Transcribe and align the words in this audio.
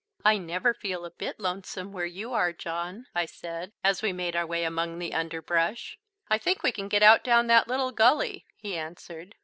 "I 0.25 0.39
never 0.39 0.73
feel 0.73 1.05
a 1.05 1.11
bit 1.11 1.39
lonesome 1.39 1.91
where 1.91 2.07
you 2.07 2.33
are, 2.33 2.51
John," 2.53 3.05
I 3.13 3.27
said, 3.27 3.71
as 3.83 4.01
we 4.01 4.11
made 4.11 4.35
our 4.35 4.47
way 4.47 4.63
among 4.63 4.97
the 4.97 5.13
underbrush. 5.13 5.99
"I 6.27 6.39
think 6.39 6.63
we 6.63 6.71
can 6.71 6.87
get 6.87 7.03
out 7.03 7.23
down 7.23 7.45
that 7.53 7.67
little 7.67 7.91
gully," 7.91 8.47
he 8.55 8.75
answered. 8.75 9.35